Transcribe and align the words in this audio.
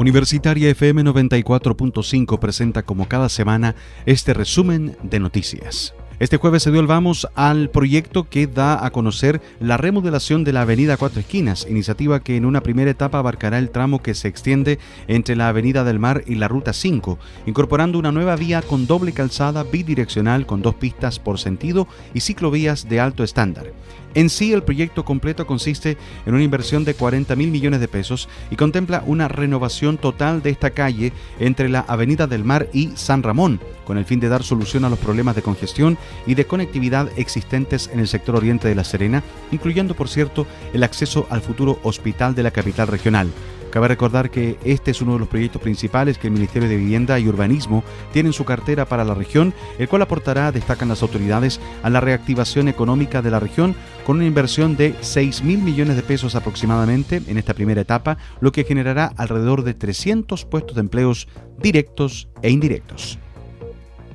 Universitaria 0.00 0.70
FM 0.70 1.04
94.5 1.04 2.38
presenta 2.38 2.82
como 2.82 3.06
cada 3.06 3.28
semana 3.28 3.74
este 4.06 4.32
resumen 4.32 4.96
de 5.02 5.20
noticias. 5.20 5.94
Este 6.20 6.36
jueves 6.36 6.62
se 6.62 6.70
dio 6.70 6.82
el 6.82 6.86
vamos 6.86 7.26
al 7.34 7.70
proyecto 7.70 8.28
que 8.28 8.46
da 8.46 8.84
a 8.84 8.90
conocer 8.90 9.40
la 9.58 9.78
remodelación 9.78 10.44
de 10.44 10.52
la 10.52 10.60
Avenida 10.60 10.98
Cuatro 10.98 11.18
Esquinas, 11.18 11.66
iniciativa 11.66 12.20
que 12.20 12.36
en 12.36 12.44
una 12.44 12.60
primera 12.60 12.90
etapa 12.90 13.18
abarcará 13.18 13.56
el 13.56 13.70
tramo 13.70 14.02
que 14.02 14.12
se 14.12 14.28
extiende 14.28 14.78
entre 15.08 15.34
la 15.34 15.48
Avenida 15.48 15.82
del 15.82 15.98
Mar 15.98 16.22
y 16.26 16.34
la 16.34 16.46
Ruta 16.46 16.74
5, 16.74 17.18
incorporando 17.46 17.98
una 17.98 18.12
nueva 18.12 18.36
vía 18.36 18.60
con 18.60 18.86
doble 18.86 19.12
calzada 19.12 19.62
bidireccional 19.62 20.44
con 20.44 20.60
dos 20.60 20.74
pistas 20.74 21.18
por 21.18 21.38
sentido 21.38 21.88
y 22.12 22.20
ciclovías 22.20 22.86
de 22.86 23.00
alto 23.00 23.24
estándar. 23.24 23.72
En 24.14 24.28
sí, 24.28 24.52
el 24.52 24.64
proyecto 24.64 25.04
completo 25.04 25.46
consiste 25.46 25.96
en 26.26 26.34
una 26.34 26.42
inversión 26.42 26.84
de 26.84 26.94
40 26.94 27.36
mil 27.36 27.50
millones 27.50 27.78
de 27.80 27.86
pesos 27.86 28.28
y 28.50 28.56
contempla 28.56 29.04
una 29.06 29.28
renovación 29.28 29.98
total 29.98 30.42
de 30.42 30.50
esta 30.50 30.70
calle 30.70 31.12
entre 31.38 31.68
la 31.68 31.80
Avenida 31.80 32.26
del 32.26 32.44
Mar 32.44 32.68
y 32.72 32.90
San 32.96 33.22
Ramón, 33.22 33.60
con 33.84 33.98
el 33.98 34.04
fin 34.04 34.18
de 34.18 34.28
dar 34.28 34.42
solución 34.42 34.84
a 34.84 34.90
los 34.90 34.98
problemas 34.98 35.36
de 35.36 35.42
congestión 35.42 35.96
y 36.26 36.34
de 36.34 36.46
conectividad 36.46 37.10
existentes 37.16 37.90
en 37.92 38.00
el 38.00 38.08
sector 38.08 38.36
oriente 38.36 38.68
de 38.68 38.74
La 38.74 38.84
Serena, 38.84 39.22
incluyendo, 39.50 39.94
por 39.94 40.08
cierto, 40.08 40.46
el 40.72 40.82
acceso 40.82 41.26
al 41.30 41.42
futuro 41.42 41.78
hospital 41.82 42.34
de 42.34 42.42
la 42.42 42.50
capital 42.50 42.88
regional. 42.88 43.30
Cabe 43.70 43.86
recordar 43.86 44.30
que 44.30 44.58
este 44.64 44.90
es 44.90 45.00
uno 45.00 45.12
de 45.12 45.20
los 45.20 45.28
proyectos 45.28 45.62
principales 45.62 46.18
que 46.18 46.26
el 46.26 46.32
Ministerio 46.32 46.68
de 46.68 46.76
Vivienda 46.76 47.18
y 47.18 47.28
Urbanismo 47.28 47.84
tiene 48.12 48.30
en 48.30 48.32
su 48.32 48.44
cartera 48.44 48.84
para 48.84 49.04
la 49.04 49.14
región, 49.14 49.54
el 49.78 49.88
cual 49.88 50.02
aportará, 50.02 50.50
destacan 50.50 50.88
las 50.88 51.02
autoridades, 51.02 51.60
a 51.82 51.90
la 51.90 52.00
reactivación 52.00 52.66
económica 52.66 53.22
de 53.22 53.30
la 53.30 53.38
región 53.38 53.76
con 54.04 54.16
una 54.16 54.26
inversión 54.26 54.76
de 54.76 54.96
6 55.00 55.44
mil 55.44 55.58
millones 55.58 55.94
de 55.94 56.02
pesos 56.02 56.34
aproximadamente 56.34 57.22
en 57.28 57.38
esta 57.38 57.54
primera 57.54 57.80
etapa, 57.80 58.18
lo 58.40 58.50
que 58.50 58.64
generará 58.64 59.12
alrededor 59.16 59.62
de 59.62 59.74
300 59.74 60.44
puestos 60.46 60.74
de 60.74 60.80
empleos 60.80 61.28
directos 61.58 62.28
e 62.42 62.50
indirectos. 62.50 63.20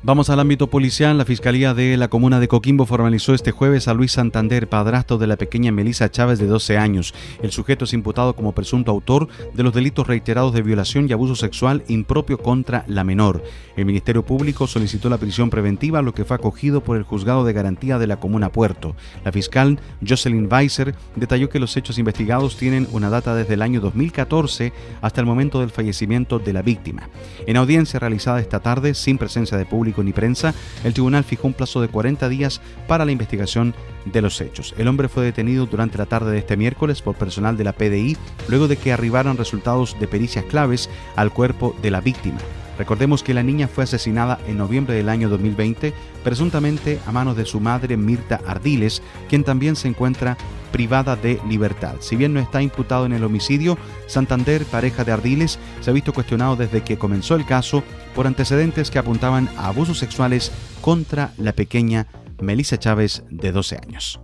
Vamos 0.00 0.30
al 0.30 0.38
ámbito 0.38 0.68
policial. 0.68 1.18
La 1.18 1.24
Fiscalía 1.24 1.74
de 1.74 1.96
la 1.96 2.06
Comuna 2.06 2.38
de 2.38 2.46
Coquimbo 2.46 2.86
formalizó 2.86 3.34
este 3.34 3.50
jueves 3.50 3.88
a 3.88 3.94
Luis 3.94 4.12
Santander, 4.12 4.68
padrastro 4.68 5.18
de 5.18 5.26
la 5.26 5.36
pequeña 5.36 5.72
Melisa 5.72 6.08
Chávez 6.08 6.38
de 6.38 6.46
12 6.46 6.78
años. 6.78 7.12
El 7.42 7.50
sujeto 7.50 7.84
es 7.84 7.92
imputado 7.92 8.36
como 8.36 8.52
presunto 8.52 8.92
autor 8.92 9.26
de 9.54 9.64
los 9.64 9.74
delitos 9.74 10.06
reiterados 10.06 10.54
de 10.54 10.62
violación 10.62 11.08
y 11.08 11.12
abuso 11.12 11.34
sexual 11.34 11.82
impropio 11.88 12.38
contra 12.38 12.84
la 12.86 13.02
menor. 13.02 13.42
El 13.76 13.86
Ministerio 13.86 14.24
Público 14.24 14.68
solicitó 14.68 15.10
la 15.10 15.18
prisión 15.18 15.50
preventiva, 15.50 16.00
lo 16.00 16.14
que 16.14 16.24
fue 16.24 16.36
acogido 16.36 16.80
por 16.80 16.96
el 16.96 17.02
Juzgado 17.02 17.44
de 17.44 17.52
Garantía 17.52 17.98
de 17.98 18.06
la 18.06 18.20
Comuna 18.20 18.52
Puerto. 18.52 18.94
La 19.24 19.32
fiscal 19.32 19.80
Jocelyn 20.06 20.48
Weiser 20.50 20.94
detalló 21.16 21.48
que 21.48 21.58
los 21.58 21.76
hechos 21.76 21.98
investigados 21.98 22.56
tienen 22.56 22.86
una 22.92 23.10
data 23.10 23.34
desde 23.34 23.54
el 23.54 23.62
año 23.62 23.80
2014 23.80 24.72
hasta 25.02 25.20
el 25.20 25.26
momento 25.26 25.58
del 25.58 25.70
fallecimiento 25.70 26.38
de 26.38 26.52
la 26.52 26.62
víctima. 26.62 27.08
En 27.48 27.56
audiencia 27.56 27.98
realizada 27.98 28.40
esta 28.40 28.60
tarde, 28.60 28.94
sin 28.94 29.18
presencia 29.18 29.58
de 29.58 29.66
público, 29.66 29.87
ni 30.02 30.12
prensa, 30.12 30.54
el 30.84 30.92
tribunal 30.92 31.24
fijó 31.24 31.48
un 31.48 31.54
plazo 31.54 31.80
de 31.80 31.88
40 31.88 32.28
días 32.28 32.60
para 32.86 33.04
la 33.04 33.12
investigación 33.12 33.74
de 34.04 34.22
los 34.22 34.40
hechos. 34.40 34.74
El 34.78 34.88
hombre 34.88 35.08
fue 35.08 35.24
detenido 35.24 35.66
durante 35.66 35.98
la 35.98 36.06
tarde 36.06 36.32
de 36.32 36.38
este 36.38 36.56
miércoles 36.56 37.02
por 37.02 37.16
personal 37.16 37.56
de 37.56 37.64
la 37.64 37.72
PDI 37.72 38.16
luego 38.48 38.68
de 38.68 38.76
que 38.76 38.92
arribaran 38.92 39.36
resultados 39.36 39.96
de 39.98 40.08
pericias 40.08 40.44
claves 40.44 40.88
al 41.16 41.32
cuerpo 41.32 41.74
de 41.82 41.90
la 41.90 42.00
víctima. 42.00 42.38
Recordemos 42.78 43.24
que 43.24 43.34
la 43.34 43.42
niña 43.42 43.66
fue 43.66 43.84
asesinada 43.84 44.38
en 44.46 44.56
noviembre 44.56 44.94
del 44.94 45.08
año 45.08 45.28
2020, 45.28 45.92
presuntamente 46.22 47.00
a 47.06 47.12
manos 47.12 47.36
de 47.36 47.44
su 47.44 47.58
madre 47.58 47.96
Mirta 47.96 48.40
Ardiles, 48.46 49.02
quien 49.28 49.42
también 49.42 49.74
se 49.74 49.88
encuentra 49.88 50.38
privada 50.72 51.16
de 51.16 51.40
libertad. 51.48 51.96
Si 52.00 52.16
bien 52.16 52.34
no 52.34 52.40
está 52.40 52.62
imputado 52.62 53.06
en 53.06 53.12
el 53.12 53.24
homicidio, 53.24 53.78
Santander, 54.06 54.64
pareja 54.64 55.04
de 55.04 55.12
Ardiles, 55.12 55.58
se 55.80 55.90
ha 55.90 55.94
visto 55.94 56.12
cuestionado 56.12 56.56
desde 56.56 56.82
que 56.82 56.98
comenzó 56.98 57.34
el 57.34 57.46
caso 57.46 57.82
por 58.14 58.26
antecedentes 58.26 58.90
que 58.90 58.98
apuntaban 58.98 59.48
a 59.56 59.68
abusos 59.68 59.98
sexuales 59.98 60.52
contra 60.80 61.32
la 61.36 61.52
pequeña 61.52 62.06
Melissa 62.40 62.78
Chávez 62.78 63.24
de 63.30 63.52
12 63.52 63.76
años. 63.76 64.20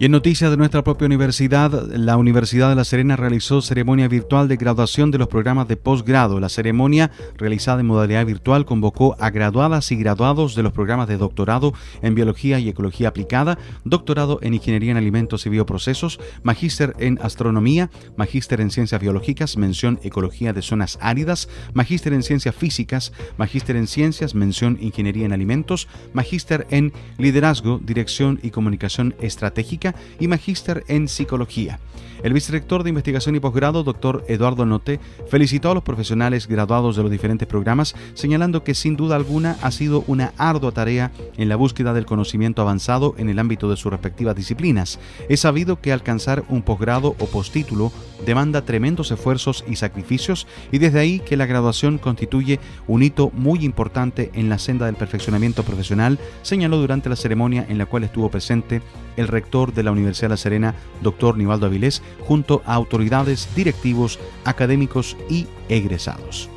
Y 0.00 0.04
en 0.04 0.12
noticias 0.12 0.48
de 0.52 0.56
nuestra 0.56 0.84
propia 0.84 1.06
universidad, 1.06 1.72
la 1.88 2.16
Universidad 2.16 2.68
de 2.68 2.76
La 2.76 2.84
Serena 2.84 3.16
realizó 3.16 3.60
ceremonia 3.60 4.06
virtual 4.06 4.46
de 4.46 4.56
graduación 4.56 5.10
de 5.10 5.18
los 5.18 5.26
programas 5.26 5.66
de 5.66 5.76
posgrado. 5.76 6.38
La 6.38 6.48
ceremonia, 6.48 7.10
realizada 7.36 7.80
en 7.80 7.88
modalidad 7.88 8.24
virtual, 8.24 8.64
convocó 8.64 9.16
a 9.18 9.30
graduadas 9.30 9.90
y 9.90 9.96
graduados 9.96 10.54
de 10.54 10.62
los 10.62 10.72
programas 10.72 11.08
de 11.08 11.16
doctorado 11.16 11.74
en 12.00 12.14
Biología 12.14 12.60
y 12.60 12.68
Ecología 12.68 13.08
Aplicada, 13.08 13.58
doctorado 13.82 14.38
en 14.40 14.54
Ingeniería 14.54 14.92
en 14.92 14.98
Alimentos 14.98 15.46
y 15.46 15.50
Bioprocesos, 15.50 16.20
magíster 16.44 16.94
en 17.00 17.18
Astronomía, 17.20 17.90
magíster 18.16 18.60
en 18.60 18.70
Ciencias 18.70 19.00
Biológicas, 19.00 19.56
mención 19.56 19.98
Ecología 20.04 20.52
de 20.52 20.62
Zonas 20.62 21.00
Áridas, 21.02 21.48
magíster 21.74 22.12
en 22.12 22.22
Ciencias 22.22 22.54
Físicas, 22.54 23.12
magíster 23.36 23.74
en 23.74 23.88
Ciencias, 23.88 24.36
mención 24.36 24.78
Ingeniería 24.80 25.26
en 25.26 25.32
Alimentos, 25.32 25.88
magíster 26.12 26.68
en 26.70 26.92
Liderazgo, 27.16 27.80
Dirección 27.82 28.38
y 28.44 28.50
Comunicación 28.50 29.16
Estratégica, 29.20 29.87
y 30.18 30.28
magíster 30.28 30.84
en 30.88 31.08
psicología. 31.08 31.78
El 32.22 32.32
vicerrector 32.32 32.82
de 32.82 32.88
investigación 32.88 33.36
y 33.36 33.40
posgrado, 33.40 33.84
doctor 33.84 34.24
Eduardo 34.26 34.66
Note, 34.66 34.98
felicitó 35.28 35.70
a 35.70 35.74
los 35.74 35.84
profesionales 35.84 36.48
graduados 36.48 36.96
de 36.96 37.02
los 37.02 37.12
diferentes 37.12 37.46
programas, 37.46 37.94
señalando 38.14 38.64
que 38.64 38.74
sin 38.74 38.96
duda 38.96 39.14
alguna 39.14 39.56
ha 39.62 39.70
sido 39.70 40.02
una 40.08 40.32
ardua 40.36 40.72
tarea 40.72 41.12
en 41.36 41.48
la 41.48 41.56
búsqueda 41.56 41.92
del 41.94 42.06
conocimiento 42.06 42.62
avanzado 42.62 43.14
en 43.18 43.28
el 43.28 43.38
ámbito 43.38 43.70
de 43.70 43.76
sus 43.76 43.92
respectivas 43.92 44.34
disciplinas. 44.34 44.98
Es 45.28 45.40
sabido 45.40 45.80
que 45.80 45.92
alcanzar 45.92 46.44
un 46.48 46.62
posgrado 46.62 47.14
o 47.20 47.26
postítulo 47.26 47.92
demanda 48.24 48.64
tremendos 48.64 49.10
esfuerzos 49.10 49.64
y 49.68 49.76
sacrificios 49.76 50.46
y 50.72 50.78
desde 50.78 51.00
ahí 51.00 51.20
que 51.20 51.36
la 51.36 51.46
graduación 51.46 51.98
constituye 51.98 52.60
un 52.86 53.02
hito 53.02 53.30
muy 53.32 53.64
importante 53.64 54.30
en 54.34 54.48
la 54.48 54.58
senda 54.58 54.86
del 54.86 54.96
perfeccionamiento 54.96 55.62
profesional, 55.62 56.18
señaló 56.42 56.78
durante 56.78 57.08
la 57.08 57.16
ceremonia 57.16 57.66
en 57.68 57.78
la 57.78 57.86
cual 57.86 58.04
estuvo 58.04 58.30
presente 58.30 58.82
el 59.16 59.28
rector 59.28 59.72
de 59.72 59.82
la 59.82 59.92
Universidad 59.92 60.28
de 60.28 60.34
La 60.34 60.36
Serena, 60.36 60.74
doctor 61.02 61.36
Nivaldo 61.36 61.66
Avilés, 61.66 62.02
junto 62.20 62.62
a 62.66 62.74
autoridades, 62.74 63.48
directivos, 63.54 64.18
académicos 64.44 65.16
y 65.28 65.46
egresados. 65.68 66.48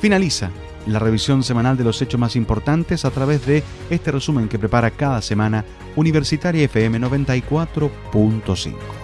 Finaliza 0.00 0.50
la 0.86 0.98
revisión 0.98 1.42
semanal 1.42 1.76
de 1.76 1.84
los 1.84 2.00
hechos 2.02 2.20
más 2.20 2.36
importantes 2.36 3.04
a 3.04 3.10
través 3.10 3.46
de 3.46 3.62
este 3.90 4.12
resumen 4.12 4.48
que 4.48 4.58
prepara 4.58 4.90
cada 4.90 5.22
semana 5.22 5.64
Universitaria 5.96 6.64
FM 6.64 7.00
94.5. 7.00 9.03